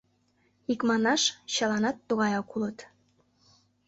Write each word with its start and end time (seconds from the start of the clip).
—Икманаш, 0.71 1.21
чыланат 1.53 1.97
тугаяк 2.07 2.47
улыт. 2.55 2.77